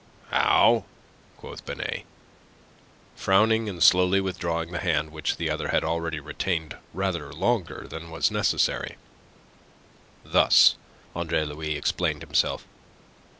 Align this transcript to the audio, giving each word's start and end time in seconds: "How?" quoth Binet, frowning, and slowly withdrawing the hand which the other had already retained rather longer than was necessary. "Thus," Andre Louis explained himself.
"How?" 0.31 0.85
quoth 1.37 1.63
Binet, 1.63 2.07
frowning, 3.15 3.69
and 3.69 3.83
slowly 3.83 4.19
withdrawing 4.19 4.71
the 4.71 4.79
hand 4.79 5.11
which 5.11 5.37
the 5.37 5.51
other 5.51 5.67
had 5.67 5.83
already 5.83 6.19
retained 6.19 6.75
rather 6.91 7.31
longer 7.31 7.85
than 7.87 8.09
was 8.09 8.31
necessary. 8.31 8.97
"Thus," 10.25 10.75
Andre 11.15 11.43
Louis 11.45 11.75
explained 11.75 12.23
himself. 12.23 12.65